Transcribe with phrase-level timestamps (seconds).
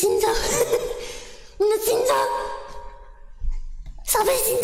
[0.00, 0.28] 荆州
[1.58, 2.14] 你的荆州
[4.06, 4.59] 啥背景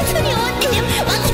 [0.00, 1.27] 別に終わってよ。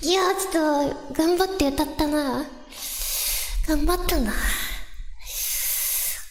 [0.00, 2.46] いやー、ちょっと、頑張って歌ったな。
[3.66, 4.32] 頑張ったな。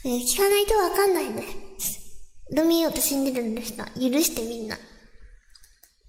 [0.06, 1.44] え、聞かないとわかんないね。
[2.56, 3.84] ルミオと死んでるんでした。
[3.88, 4.78] 許してみんな。